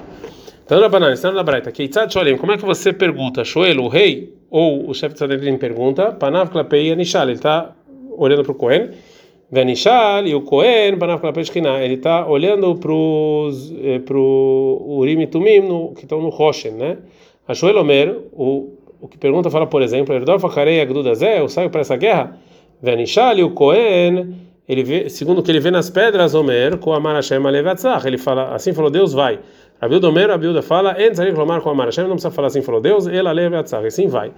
Então, 0.65 0.81
na 0.81 0.89
banana, 0.89 1.13
está 1.13 1.31
na 1.31 1.43
Braita, 1.43 1.71
Keitzad 1.71 2.11
Sholem, 2.11 2.39
como 2.39 2.53
é 2.53 2.57
que 2.57 2.65
você 2.65 2.95
pergunta? 2.95 3.45
Shoel, 3.45 3.79
o 3.83 3.89
rei, 3.89 4.33
ou 4.51 4.89
o 4.89 4.95
chefe 4.95 5.13
de 5.13 5.19
Sanedrin 5.19 5.59
pergunta, 5.59 6.11
Panav 6.13 6.51
Klapei 6.51 6.91
Anishal, 6.91 7.25
ele 7.25 7.33
está 7.33 7.77
olhando 8.17 8.43
para 8.43 8.53
o 8.53 8.55
Kohen, 8.55 8.89
Venishal, 9.53 10.27
e 10.27 10.35
o 10.35 10.41
Kohen, 10.41 10.97
Panav 10.97 11.21
Klapei 11.21 11.45
Shkina, 11.45 11.79
ele 11.85 11.97
está 11.97 12.27
olhando 12.27 12.75
para 12.77 12.91
eh, 12.91 14.01
Urim 14.11 15.21
e 15.21 15.27
Tumim, 15.27 15.61
no, 15.61 15.93
que 15.93 16.05
estão 16.05 16.23
no 16.23 16.31
Roshen, 16.31 16.73
né? 16.73 16.97
A 17.47 17.53
Shoel 17.53 17.77
Omer, 17.77 18.17
o 18.33 18.79
o 19.05 19.09
que 19.09 19.19
pergunta 19.19 19.51
fala, 19.51 19.67
por 19.67 19.83
exemplo, 19.83 20.15
eu 20.15 21.49
saio 21.51 21.69
para 21.69 21.83
essa 21.83 21.95
guerra? 21.95 22.39
Venishali, 22.81 23.45
o 23.45 23.51
Cohen, 23.51 24.35
ele 24.67 24.83
vê, 24.83 25.11
segundo 25.11 25.41
o 25.41 25.43
que 25.43 25.51
ele 25.51 25.61
vê 25.61 25.71
nas 25.71 25.91
pedras, 25.91 26.35
Omer, 26.35 26.79
com 26.79 26.91
Amar 26.95 27.17
Hashem 27.17 27.47
Alevatzach, 27.47 28.07
ele 28.07 28.17
fala, 28.17 28.55
assim 28.55 28.73
falou 28.73 28.91
Deus, 28.91 29.13
vai. 29.13 29.41
Rabilda 29.79 30.09
Omer, 30.09 30.31
Rabilda 30.31 30.63
fala, 30.63 30.97
En 30.99 31.11
Tzarich 31.11 31.37
Lomar 31.37 31.61
com 31.61 31.71
Hashem, 31.75 32.05
não 32.05 32.13
precisa 32.13 32.31
falar 32.31 32.47
assim, 32.47 32.63
falou 32.63 32.81
Deus, 32.81 33.07
Ela 33.07 33.29
Alevatzach, 33.29 33.87
assim 33.87 34.09
vai. 34.09 34.33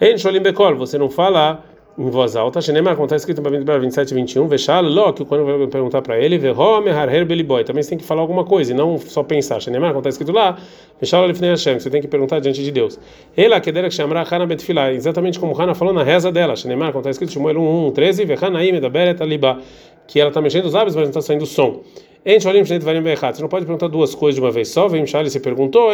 En 0.00 0.16
Sholim 0.16 0.40
Bekol, 0.40 0.76
você 0.76 0.96
não 0.96 1.10
fala 1.10 1.64
em 1.96 2.10
voz 2.10 2.34
alta, 2.34 2.60
Shenemar, 2.60 2.94
como 2.94 3.06
está 3.06 3.14
escrito 3.14 3.40
em 3.40 3.80
27 3.80 4.10
e 4.10 4.14
21, 4.14 4.48
Veshal 4.48 5.12
que 5.12 5.24
quando 5.24 5.44
vai 5.44 5.66
perguntar 5.68 6.02
para 6.02 6.18
ele, 6.18 6.36
Vehome 6.38 6.90
Harher 6.90 7.24
Beliboy, 7.24 7.62
também 7.62 7.82
você 7.82 7.90
tem 7.90 7.98
que 7.98 8.04
falar 8.04 8.20
alguma 8.20 8.44
coisa 8.44 8.72
e 8.72 8.74
não 8.74 8.98
só 8.98 9.22
pensar. 9.22 9.60
Shenemar, 9.60 9.90
como 9.90 10.00
está 10.00 10.10
escrito 10.10 10.32
lá, 10.32 10.58
Veshal 11.00 11.24
Lefnei 11.26 11.50
Hashem, 11.50 11.78
você 11.78 11.88
tem 11.88 12.00
que 12.00 12.08
perguntar 12.08 12.40
diante 12.40 12.64
de 12.64 12.72
Deus. 12.72 12.98
Ela, 13.36 13.60
que 13.60 13.70
dera 13.70 13.88
que 13.88 13.94
chamará 13.94 14.26
Hana 14.28 14.44
Betfilah, 14.44 14.92
exatamente 14.92 15.38
como 15.38 15.60
Hana 15.60 15.74
falou 15.74 15.94
na 15.94 16.02
reza 16.02 16.32
dela, 16.32 16.56
Shenemar, 16.56 16.88
como 16.88 17.00
está 17.00 17.10
escrito 17.10 17.32
Shmuel 17.32 17.60
1, 17.60 17.92
13, 17.92 18.24
Vehanaim 18.24 18.72
Medaberet 18.72 19.22
Aliba, 19.22 19.60
que 20.08 20.18
ela 20.18 20.30
está 20.30 20.40
mexendo 20.40 20.64
os 20.64 20.72
lábios, 20.72 20.96
mas 20.96 21.04
não 21.04 21.10
está 21.10 21.20
saindo 21.20 21.46
som. 21.46 21.80
Você 22.24 23.42
não 23.42 23.48
pode 23.50 23.66
perguntar 23.66 23.86
duas 23.88 24.14
coisas 24.14 24.36
de 24.36 24.40
uma 24.40 24.50
vez 24.50 24.68
só. 24.68 24.88
Vem 24.88 25.06
Charlie, 25.06 25.30
você 25.30 25.38
perguntou, 25.38 25.90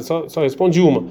só, 0.00 0.28
só 0.28 0.40
responde 0.40 0.80
uma. 0.80 1.04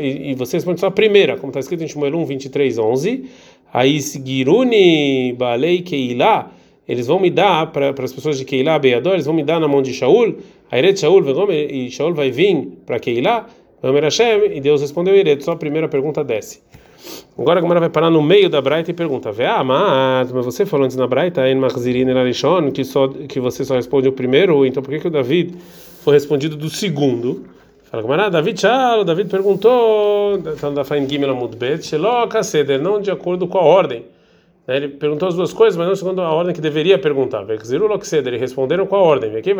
E 0.00 0.34
você 0.34 0.56
responde 0.56 0.78
só 0.78 0.86
a 0.86 0.90
primeira, 0.90 1.36
como 1.36 1.50
está 1.50 1.58
escrito 1.58 1.82
em 1.82 1.88
Shmuel 1.88 2.16
1, 2.16 2.26
23, 2.26 2.78
11. 2.78 3.24
Aí, 3.72 3.98
Giruni 3.98 5.32
Balei 5.32 5.82
Keilah, 5.82 6.48
eles 6.86 7.08
vão 7.08 7.18
me 7.18 7.28
dar 7.28 7.72
para 7.72 7.90
as 7.90 8.12
pessoas 8.12 8.38
de 8.38 8.44
Keilah, 8.44 8.78
Beador, 8.78 9.14
eles 9.14 9.26
vão 9.26 9.34
me 9.34 9.42
dar 9.42 9.58
na 9.58 9.66
mão 9.66 9.82
de 9.82 9.92
Shaul, 9.92 10.36
Airet 10.70 11.00
Shaul, 11.00 11.24
e 11.50 11.90
Shaul 11.90 12.14
vai 12.14 12.30
vir 12.30 12.68
para 12.86 13.00
Keilah, 13.00 13.46
Hashem, 13.82 14.56
e 14.56 14.60
Deus 14.60 14.80
respondeu 14.80 15.16
Iret, 15.16 15.42
só 15.42 15.52
a 15.52 15.56
primeira 15.56 15.88
pergunta 15.88 16.22
desce. 16.22 16.60
Agora 17.36 17.58
a 17.58 17.62
Gemara 17.62 17.80
vai 17.80 17.88
parar 17.90 18.10
no 18.10 18.22
meio 18.22 18.48
da 18.48 18.60
Braita 18.60 18.90
e 18.90 18.94
pergunta: 18.94 19.32
Vê, 19.32 19.46
mas, 19.64 20.30
mas 20.30 20.44
você 20.44 20.66
falou 20.66 20.84
antes 20.84 20.96
na 20.96 21.06
Braita, 21.06 21.48
em 21.48 21.56
Machzirin 21.56 22.08
Elishon, 22.08 22.70
que 22.70 22.84
só 22.84 23.08
que 23.08 23.40
você 23.40 23.64
só 23.64 23.74
responde 23.74 24.08
o 24.08 24.12
primeiro, 24.12 24.66
então 24.66 24.82
por 24.82 24.90
que 24.90 25.00
que 25.00 25.08
o 25.08 25.10
David 25.10 25.54
foi 26.04 26.14
respondido 26.14 26.56
do 26.56 26.68
segundo? 26.68 27.44
Fala 27.90 28.04
Gemara, 28.04 28.30
David 28.30 28.60
Shalo, 28.60 29.04
David 29.04 29.28
perguntou, 29.28 30.36
então 30.36 30.72
da 30.72 30.84
Fain 30.84 31.08
Gimel 31.08 31.30
Amudbet, 31.32 31.82
Seder, 32.44 32.80
não 32.80 33.00
de 33.00 33.10
acordo 33.10 33.48
com 33.48 33.58
a 33.58 33.62
ordem. 33.62 34.04
Né, 34.64 34.76
ele 34.76 34.88
perguntou 34.90 35.26
as 35.26 35.34
duas 35.34 35.52
coisas, 35.52 35.76
mas 35.76 35.88
não 35.88 35.96
segundo 35.96 36.22
a 36.22 36.30
ordem 36.32 36.54
que 36.54 36.60
deveria 36.60 37.00
perguntar. 37.00 37.44
Eles 37.48 38.40
responderam 38.40 38.86
com 38.86 38.94
a 38.94 39.00
ordem. 39.00 39.34
Aqui, 39.34 39.52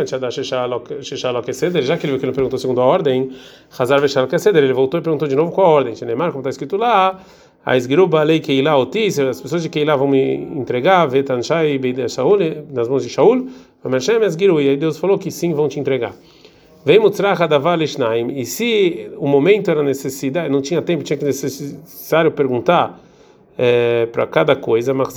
já 1.83 1.97
que 1.97 2.07
ele 2.07 2.25
não 2.25 2.33
perguntou 2.33 2.57
segundo 2.57 2.81
a 2.81 2.85
ordem, 2.85 3.33
ele 4.55 4.73
voltou 4.73 5.01
e 5.01 5.03
perguntou 5.03 5.27
de 5.27 5.35
novo 5.35 5.51
com 5.51 5.63
a 5.63 5.69
ordem. 5.69 5.95
Neymar, 6.01 6.31
como 6.31 6.39
está 6.39 6.51
escrito 6.51 6.77
lá, 6.77 7.19
a 7.67 7.77
esgiruba 7.77 8.25
Keilah 8.41 8.77
as 9.29 9.41
pessoas 9.41 9.65
de 9.65 9.69
Keilah 9.69 9.97
vão 9.97 10.07
me 10.07 10.35
entregar, 10.37 11.05
Vetanshai 11.07 11.77
Beide 11.79 12.09
Shaul, 12.09 12.39
nas 12.73 12.89
mãos 12.89 13.03
de 13.03 13.09
Shaul, 13.09 13.49
e 13.85 14.69
aí 14.69 14.77
Deus 14.77 14.99
falou 14.99 15.19
que 15.19 15.33
sim, 15.33 15.53
vão 15.53 15.69
te 15.69 15.81
entregar. 15.81 16.15
Vem 16.85 16.99
Davar 17.47 17.79
e 18.31 18.45
se 18.47 19.11
o 19.19 19.27
momento 19.27 19.71
era 19.71 19.83
necessidade, 19.83 20.49
não 20.49 20.63
tinha 20.63 20.81
tempo, 20.81 21.03
tinha 21.03 21.17
que 21.17 21.25
necessário 21.25 22.31
perguntar 22.33 22.99
é, 23.59 24.07
para 24.07 24.27
cada 24.27 24.57
coisa, 24.57 24.95
mas 24.95 25.09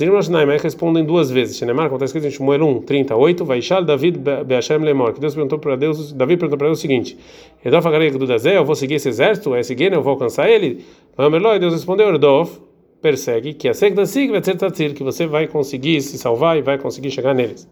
respondem 0.62 1.02
duas 1.02 1.30
vezes. 1.30 1.56
Shenemar, 1.56 1.86
como 1.86 1.96
está 1.96 2.04
escrito 2.04 2.26
em 2.26 2.30
Shmuel 2.30 2.62
1, 2.62 2.82
38, 2.82 3.44
Vaishal 3.46 3.82
David 3.82 4.18
Beashem 4.44 4.78
Lemor, 4.78 5.14
que 5.14 5.20
Deus 5.20 5.34
perguntou 5.34 5.58
para 5.58 5.76
Deus, 5.76 6.12
Davi 6.12 6.36
perguntou 6.36 6.58
para 6.58 6.66
Deus 6.66 6.78
o 6.78 6.82
seguinte: 6.82 7.16
Redof 7.62 7.86
do 8.18 8.26
Dazé, 8.26 8.58
eu 8.58 8.64
vou 8.66 8.74
seguir 8.74 8.96
esse 8.96 9.08
exército, 9.08 9.54
é 9.54 9.62
seguir, 9.62 9.94
eu 9.94 10.02
vou 10.02 10.12
alcançar 10.12 10.50
ele? 10.50 10.84
E 11.18 11.58
Deus 11.58 11.72
respondeu: 11.72 12.12
Redof, 12.12 12.60
persegue, 13.00 13.54
que 13.54 13.68
a 13.68 13.72
vai 14.30 14.42
ser 14.42 14.92
que 14.92 15.02
você 15.02 15.26
vai 15.26 15.46
conseguir 15.46 16.02
se 16.02 16.18
salvar 16.18 16.58
e 16.58 16.60
vai 16.60 16.76
conseguir 16.76 17.10
chegar 17.10 17.34
neles. 17.34 17.66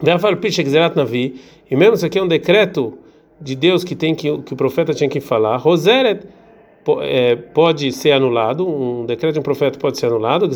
E 0.00 1.76
mesmo 1.76 1.94
isso 1.94 2.06
aqui 2.06 2.18
é 2.18 2.22
um 2.22 2.28
decreto 2.28 2.98
de 3.40 3.54
Deus 3.54 3.84
que 3.84 3.94
tem 3.94 4.14
que, 4.14 4.38
que 4.38 4.54
o 4.54 4.56
profeta 4.56 4.92
tinha 4.92 5.08
que 5.08 5.20
falar, 5.20 5.56
Roseret 5.56 6.22
é, 7.02 7.36
pode 7.36 7.92
ser 7.92 8.12
anulado, 8.12 8.66
um 8.66 9.04
decreto 9.04 9.34
de 9.34 9.40
um 9.40 9.42
profeta 9.42 9.78
pode 9.78 9.98
ser 9.98 10.06
anulado, 10.06 10.48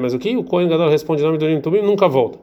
mas 0.00 0.14
o 0.14 0.18
que 0.18 0.36
o 0.36 0.44
Kohen 0.44 0.68
Gadol 0.68 0.88
responde 0.88 1.22
em 1.22 1.26
nome 1.26 1.38
do 1.38 1.44
Urim 1.44 1.60
Tumim 1.60 1.82
nunca 1.82 2.08
volta. 2.08 2.38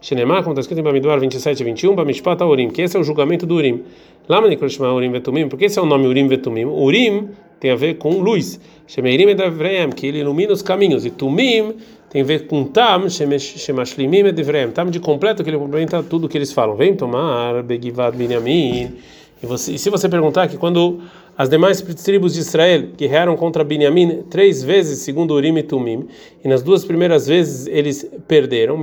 Shenemar, 0.00 0.42
como 0.42 0.52
está 0.52 0.62
escrito 0.62 0.80
em 0.80 0.82
Bamidbar 0.82 1.20
27 1.20 1.60
e 1.60 1.64
21, 1.64 1.94
Bamishpat 1.94 2.42
Urim, 2.42 2.70
que 2.70 2.82
esse 2.82 2.96
é 2.96 3.00
o 3.00 3.04
julgamento 3.04 3.46
do 3.46 3.54
Urim. 3.54 3.84
Lama 4.28 4.48
Nikroshma 4.48 4.92
Urim 4.92 5.12
Vetumim, 5.12 5.48
porque 5.48 5.66
esse 5.66 5.78
é 5.78 5.82
o 5.82 5.86
nome 5.86 6.08
Urim 6.08 6.26
Vetumim. 6.26 6.64
Urim 6.64 7.28
tem 7.62 7.70
a 7.70 7.76
ver 7.76 7.94
com 7.94 8.18
luz. 8.18 8.58
Shemeirim 8.88 9.28
Edavreem, 9.28 9.90
que 9.90 10.04
ele 10.04 10.18
ilumina 10.18 10.52
os 10.52 10.62
caminhos. 10.62 11.06
E 11.06 11.10
Tumim 11.10 11.76
tem 12.10 12.22
a 12.22 12.24
ver 12.24 12.48
com 12.48 12.64
Tam, 12.64 13.08
Shemashlimim 13.08 14.26
Edavreem. 14.26 14.72
Tam 14.72 14.90
de 14.90 14.98
completo, 14.98 15.44
que 15.44 15.50
ele 15.50 15.58
complementa 15.58 16.02
tudo 16.02 16.28
que 16.28 16.36
eles 16.36 16.52
falam. 16.52 16.74
Vem 16.74 16.96
tomar, 16.96 17.62
Begivad 17.62 18.16
Binyamin. 18.16 18.96
E, 19.40 19.46
você, 19.46 19.74
e 19.74 19.78
se 19.78 19.88
você 19.90 20.08
perguntar 20.08 20.48
que 20.48 20.56
quando 20.56 21.02
as 21.38 21.48
demais 21.48 21.80
tribos 22.04 22.34
de 22.34 22.40
Israel 22.40 22.88
guerrearam 22.96 23.36
contra 23.36 23.62
Binyamin 23.62 24.24
três 24.28 24.60
vezes, 24.64 24.98
segundo 24.98 25.32
Urim 25.32 25.56
e 25.56 25.62
Tumim, 25.62 26.08
e 26.44 26.48
nas 26.48 26.64
duas 26.64 26.84
primeiras 26.84 27.28
vezes 27.28 27.68
eles 27.68 28.04
perderam, 28.26 28.76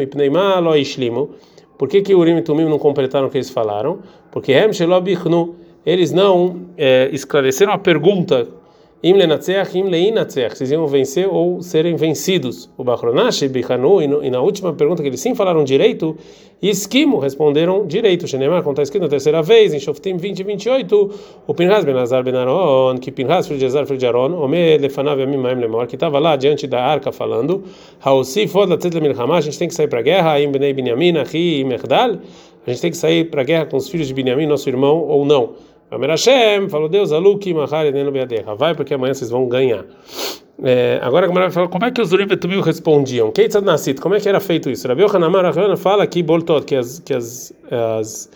por 1.78 1.90
que 1.90 2.02
que 2.02 2.16
Urim 2.16 2.38
e 2.38 2.42
Tumim 2.42 2.64
não 2.64 2.80
completaram 2.80 3.28
o 3.28 3.30
que 3.30 3.36
eles 3.36 3.50
falaram? 3.50 4.00
Porque 4.32 4.54
eles 5.86 6.12
não 6.14 6.62
é, 6.78 7.10
esclareceram 7.12 7.74
a 7.74 7.78
pergunta 7.78 8.48
Im 9.02 9.16
lenatzeach, 9.16 9.78
im 9.78 9.86
leinatzeach, 9.86 10.58
vocês 10.58 10.72
iam 10.72 10.86
vencer 10.86 11.26
ou 11.26 11.62
serem 11.62 11.96
vencidos. 11.96 12.70
O 12.78 12.84
Bachronash, 12.84 13.48
Bichanu, 13.48 14.02
e 14.02 14.30
na 14.30 14.42
última 14.42 14.74
pergunta 14.74 15.02
que 15.02 15.08
eles 15.08 15.22
sim 15.22 15.34
falaram 15.34 15.64
direito, 15.64 16.18
e 16.62 16.70
esquimo, 16.70 17.18
responderam 17.18 17.88
direito. 17.88 18.28
Shenemar, 18.28 18.62
como 18.62 18.74
está 18.74 18.84
escrito 18.84 19.04
na 19.04 19.08
terceira 19.08 19.42
vez, 19.42 19.74
em 19.74 19.80
Shoftim 19.80 20.18
20 20.18 20.40
e 20.40 20.44
28, 20.44 21.12
o 21.48 21.54
Pinhas 21.54 21.86
ben 21.86 21.98
Azar 21.98 22.26
ben 22.26 22.36
Aron, 22.36 22.98
que 22.98 23.10
Pinhas, 23.10 23.48
filho 23.48 23.58
de 23.58 23.68
Azar, 23.68 23.86
filho 23.86 23.98
de 23.98 24.06
Aron, 24.06 24.34
Ome 24.34 24.78
lefanav 24.78 25.18
yamim 25.18 25.38
maim 25.38 25.56
lemor, 25.56 25.88
que 25.88 25.96
estava 25.96 26.20
lá 26.20 26.36
diante 26.36 26.68
da 26.68 26.84
arca 26.84 27.10
falando, 27.14 27.64
Haosi 28.02 28.50
fod 28.50 28.70
latzet 28.70 28.94
lemilchama, 28.94 29.38
a 29.38 29.40
gente 29.40 29.58
tem 29.58 29.70
que 29.70 29.76
sair 29.76 29.88
para 29.88 30.00
a 30.00 30.04
guerra, 30.04 30.42
im 30.42 30.52
bnei 30.52 30.74
binyamin, 30.74 31.20
achi 31.20 31.62
im 31.62 31.72
erdal, 31.72 32.20
a 32.68 32.70
gente 32.70 32.82
tem 32.82 32.92
que 32.92 32.98
sair 32.98 33.24
para 33.32 33.42
a 33.42 33.44
guerra 33.46 33.66
com 33.66 33.78
os 33.78 33.88
filhos 33.88 34.08
de 34.08 34.14
Binyamin, 34.14 34.46
nosso 34.46 34.70
irmão, 34.70 35.00
ou 35.00 35.26
não. 35.26 35.52
Hashem, 35.92 36.70
falou 36.70 36.88
Deus, 36.88 37.12
Aluki, 37.12 37.54
Mahari, 37.54 37.92
Neno 37.92 38.12
Beadeha. 38.12 38.56
Vai 38.56 38.76
porque 38.76 38.94
amanhã 38.94 39.14
vocês 39.14 39.32
vão 39.32 39.48
ganhar. 39.48 39.86
É, 40.62 41.00
agora 41.02 41.26
a 41.26 41.30
Gemara 41.30 41.52
fala 41.52 41.68
como 41.70 41.86
é 41.86 41.92
que 41.92 42.02
os 42.02 42.12
Urim 42.12 42.28
Betumim 42.28 42.62
respondiam. 42.62 43.32
Keitzad 43.32 43.64
Nasit, 43.64 44.02
como 44.02 44.16
é 44.16 44.20
que 44.20 44.28
era 44.28 44.40
feito 44.40 44.70
isso? 44.70 44.88
Rabi 44.88 45.04
Hanamar 45.04 45.46
Rahana 45.46 45.78
fala 45.78 46.06
que 46.06 46.22
Boltot, 46.22 46.66
que 46.66 46.76
as 46.76 47.00
que 47.00 47.14
as, 47.14 47.54
as 47.72 48.30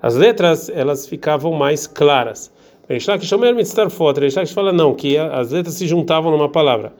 as 0.00 0.14
letras 0.16 0.68
elas 0.68 1.06
ficavam 1.06 1.52
mais 1.52 1.86
claras. 1.86 2.52
Reishlak 2.88 3.24
Shomer 3.24 3.54
Mitztarfot, 3.54 4.20
Reishlak 4.20 4.52
fala 4.52 4.72
não, 4.72 4.94
que 4.94 5.16
as 5.16 5.50
letras 5.50 5.74
se 5.74 5.86
juntavam 5.86 6.30
numa 6.30 6.48
palavra. 6.48 6.92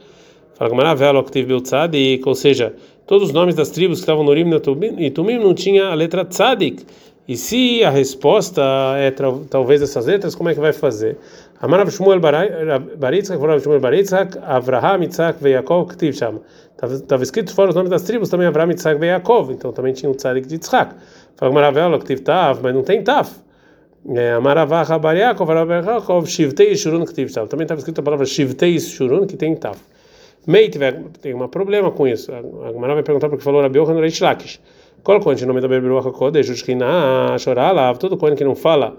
Fala 0.54 0.70
Gemara 0.70 0.94
Velo 0.94 1.18
Aktiv 1.18 1.46
Beltzadik, 1.46 2.26
ou 2.26 2.34
seja, 2.34 2.74
todos 3.06 3.28
os 3.28 3.34
nomes 3.34 3.54
das 3.54 3.70
tribos 3.70 3.98
que 3.98 4.02
estavam 4.02 4.24
no 4.24 4.30
Urim 4.30 4.50
e 4.98 5.10
Tumim 5.10 5.38
não 5.38 5.52
tinha 5.52 5.88
a 5.88 5.94
letra 5.94 6.24
Tzadik. 6.24 6.84
E 7.26 7.36
se 7.36 7.82
a 7.82 7.88
resposta 7.88 8.62
é 8.98 9.10
talvez 9.48 9.80
essas 9.80 10.04
letras, 10.04 10.34
como 10.34 10.50
é 10.50 10.54
que 10.54 10.60
vai 10.60 10.74
fazer? 10.74 11.16
Amarav 11.58 11.90
Shmuel 11.90 12.20
Baritzak, 12.20 13.38
Amarav 13.38 13.62
Shmuel 13.62 13.80
Baritzak, 13.80 14.38
Avraham, 14.42 15.02
Yitzhak 15.02 15.42
ve 15.42 15.52
Yaakov, 15.52 15.88
Ktiv 15.88 16.12
Shama. 16.12 16.42
Estava 16.82 17.22
escrito 17.22 17.54
fora 17.54 17.70
os 17.70 17.74
nomes 17.74 17.88
das 17.88 18.02
tribos, 18.02 18.28
também 18.28 18.46
Avraham, 18.46 18.70
Yitzhak 18.72 19.00
ve 19.00 19.06
Yaakov, 19.06 19.52
então 19.52 19.72
também 19.72 19.94
tinha 19.94 20.10
o 20.10 20.14
Tzadik 20.14 20.46
de 20.46 20.56
Yitzhak. 20.56 20.94
Fala 21.36 21.50
Amarav 21.50 21.98
Ktiv 22.00 22.20
Tav, 22.20 22.60
mas 22.62 22.74
não 22.74 22.82
tem 22.82 23.02
Tav. 23.02 23.30
É, 24.06 24.32
Amaravah 24.32 24.82
Rabariakov, 24.82 25.48
Rabariakov, 25.48 26.26
Shivtei 26.26 26.76
Shurun, 26.76 27.06
Ktiv 27.06 27.30
Shama. 27.32 27.48
Também 27.48 27.64
estava 27.64 27.78
escrito 27.78 28.00
a 28.00 28.04
palavra 28.04 28.26
Shivtei 28.26 28.78
Shurun, 28.78 29.26
que 29.26 29.34
tem 29.34 29.56
Tav. 29.56 29.78
Mei 30.46 30.68
tem 30.68 31.34
um 31.34 31.48
problema 31.48 31.90
com 31.90 32.06
isso. 32.06 32.30
A 32.30 32.70
Gemara 32.70 32.92
vai 32.92 33.02
perguntar 33.02 33.30
porque 33.30 33.42
falou 33.42 33.62
Rabi 33.62 33.78
Yohanan 33.78 34.00
Reish 34.00 34.20
Lakish. 34.20 34.60
Qual 35.04 35.20
Kohen 35.20 35.36
que 35.36 35.44
nome 35.44 35.60
da 35.60 35.68
Beruach 35.68 36.08
HaKodesh, 36.08 36.48
Ushkina, 36.48 37.36
Shorala, 37.38 37.94
todo 37.96 38.16
Kohen 38.16 38.34
que 38.34 38.42
não 38.42 38.54
fala 38.56 38.96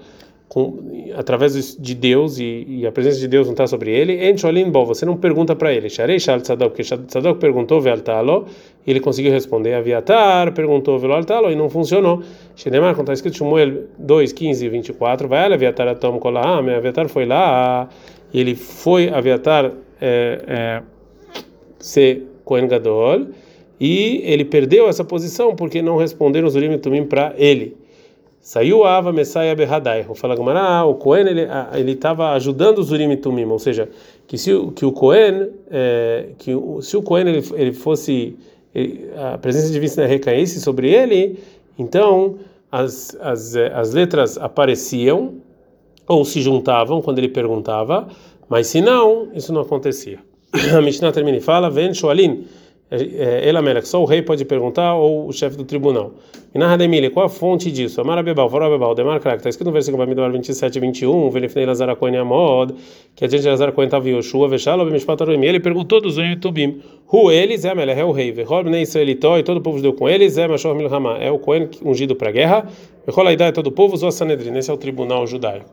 com, 0.47 0.77
através 1.15 1.75
de 1.75 1.95
Deus 1.95 2.37
e, 2.37 2.63
e, 2.67 2.85
a 2.85 2.91
presença 2.91 3.19
de 3.19 3.27
Deus 3.27 3.47
não 3.47 3.53
está 3.53 3.65
sobre 3.65 3.91
ele, 3.91 4.29
Encholin 4.29 4.69
Bo, 4.69 4.85
você 4.85 5.03
não 5.03 5.17
pergunta 5.17 5.55
para 5.55 5.73
ele. 5.73 5.89
Sharei 5.89 6.19
Shal 6.19 6.41
Tzadok, 6.41 6.75
porque 6.75 6.83
Tzadok 6.83 7.39
perguntou 7.39 7.81
Ve'altalo, 7.81 8.45
e 8.85 8.91
ele 8.91 8.99
conseguiu 8.99 9.31
responder. 9.31 9.73
Aviatar 9.73 10.53
perguntou 10.53 10.99
Ve'altalo 10.99 11.51
e 11.51 11.55
não 11.55 11.69
funcionou. 11.71 12.21
Shenemar, 12.55 12.93
quando 12.93 13.11
está 13.11 13.13
escrito 13.13 13.37
Shmuel 13.37 13.85
2, 13.97 14.31
15 14.31 14.63
e 14.63 14.69
24, 14.69 15.27
vai 15.27 15.51
Aviatar 15.51 15.87
Atom 15.87 16.19
Kolaam, 16.19 16.69
Aviatar 16.69 17.09
foi 17.09 17.25
lá, 17.25 17.89
e 18.31 18.39
ele 18.39 18.53
foi 18.53 19.09
Aviatar 19.09 19.71
é, 19.99 20.41
é, 20.47 20.81
ser 21.79 22.27
Kohen 22.43 22.67
Gadol, 22.67 23.29
e 23.79 24.21
ele 24.23 24.45
perdeu 24.45 24.87
essa 24.87 25.03
posição 25.03 25.55
porque 25.55 25.81
não 25.81 25.97
responderam 25.97 26.47
os 26.47 26.55
Urim 26.55 26.71
e 26.71 26.77
Tumim 26.77 27.05
para 27.05 27.33
ele. 27.37 27.75
Saiu 28.41 28.83
Ava 28.83 29.11
Messiah 29.11 29.55
Berradai. 29.55 30.05
Fala 30.15 30.35
Gamara, 30.35 30.85
o 30.85 30.95
Cohen 30.95 31.27
ele 31.27 31.47
ele 31.73 31.91
estava 31.93 32.31
ajudando 32.33 32.79
os 32.79 32.91
Urim 32.91 33.11
e 33.11 33.17
Tumim, 33.17 33.45
ou 33.45 33.59
seja, 33.59 33.89
que 34.27 34.37
se 34.37 34.51
que 34.75 34.85
o 34.85 34.91
Cohen 34.91 35.49
é, 35.69 36.27
que 36.37 36.51
se 36.81 36.95
o 36.95 37.01
Cohen 37.01 37.27
ele, 37.27 37.43
ele 37.55 37.73
fosse 37.73 38.37
ele, 38.73 39.09
a 39.17 39.37
presença 39.37 39.71
divina 39.71 40.05
recaísse 40.05 40.61
sobre 40.61 40.91
ele, 40.91 41.39
então 41.77 42.35
as, 42.71 43.17
as, 43.21 43.55
as 43.55 43.93
letras 43.93 44.37
apareciam 44.37 45.35
ou 46.07 46.23
se 46.23 46.41
juntavam 46.41 47.01
quando 47.01 47.19
ele 47.19 47.29
perguntava, 47.29 48.07
mas 48.47 48.67
se 48.67 48.81
não, 48.81 49.29
isso 49.33 49.51
não 49.51 49.61
acontecia. 49.61 50.19
A 50.77 50.81
Mishnah 50.81 51.11
termina 51.11 51.37
e 51.37 51.41
fala: 51.41 51.69
Ven 51.69 51.93
Shoalin 51.93 52.45
ela 52.89 53.61
Melech, 53.63 53.87
só 53.87 54.01
o 54.01 54.05
rei 54.05 54.21
pode 54.21 54.45
perguntar 54.45 54.93
ou 54.93 55.27
o 55.27 55.33
chefe 55.33 55.57
do 55.57 55.65
tribunal. 55.65 56.11
Minarra 56.53 56.77
Demile, 56.77 57.09
qual 57.09 57.25
a 57.25 57.29
fonte 57.29 57.71
disso? 57.71 57.99
Amara 57.99 58.21
Bebal, 58.21 58.47
Voró 58.47 58.69
Bebal, 58.69 58.93
Demar 58.93 59.19
Krak, 59.19 59.37
está 59.37 59.49
escrito 59.49 59.67
no 59.67 59.73
versículo 59.73 60.03
Bamidor 60.03 60.31
27 60.31 60.77
e 60.77 60.79
21, 60.79 61.29
Velifnei 61.31 61.65
Lazar 61.65 61.93
Cohen 61.95 62.15
Amod, 62.15 62.75
que 63.15 63.25
a 63.25 63.27
gente 63.27 63.45
Lazar 63.45 63.71
Cohen 63.73 63.87
estava 63.87 64.07
Yoshua, 64.07 64.47
Veshalo, 64.47 64.85
Bemishpat 64.85 65.21
Aroim, 65.23 65.43
ele 65.43 65.59
perguntou 65.59 65.99
dos 65.99 66.13
Zoim 66.13 66.37
Tubim, 66.37 66.81
Hu 67.11 67.31
eles, 67.31 67.65
é 67.65 67.73
Melech, 67.75 67.99
é 67.99 68.05
o 68.05 68.11
rei, 68.11 68.31
Vehol 68.31 68.63
Bnei 68.63 68.83
Israelitó, 68.83 69.37
e 69.37 69.43
todo 69.43 69.57
o 69.57 69.61
povo 69.61 69.81
deu 69.81 69.91
com 69.91 70.07
eles, 70.07 70.37
é 70.37 70.47
Mashor 70.47 70.75
Milhamá, 70.75 71.17
é 71.17 71.29
o 71.29 71.39
Cohen 71.39 71.67
ungido 71.83 72.15
para 72.15 72.29
a 72.29 72.31
guerra, 72.31 72.69
Vehol 73.05 73.27
Aidá, 73.27 73.47
é 73.47 73.51
todo 73.51 73.67
o 73.67 73.71
povo, 73.71 73.97
Zó 73.97 74.11
Sanedrin, 74.11 74.55
esse 74.55 74.69
é 74.69 74.73
o 74.73 74.77
tribunal 74.77 75.27
judaico. 75.27 75.65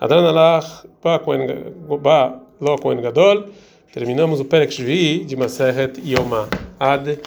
Adranalach, 0.00 0.86
Ba 1.02 1.18
Cohen 1.18 3.00
Gadol, 3.02 3.44
Terminamos 3.92 4.38
o 4.38 4.44
Perek 4.44 4.70
Shvi 4.70 5.24
de 5.24 5.34
Maseret 5.34 5.98
Yoma 6.04 6.48
Ad 6.78 7.18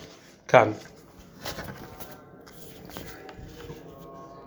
Kan. 0.48 0.74